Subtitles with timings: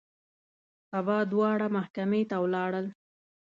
[0.91, 2.85] سبا دواړه محکمې ته ولاړل.